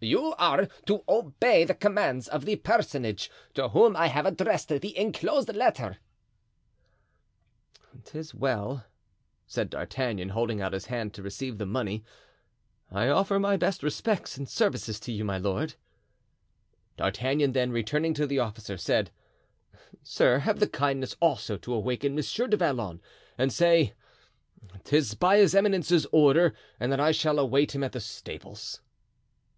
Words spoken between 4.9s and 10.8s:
inclosed letter." "'Tis well," said D'Artagnan, holding out